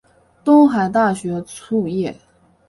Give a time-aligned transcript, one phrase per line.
[0.43, 2.17] 东海大学卒业。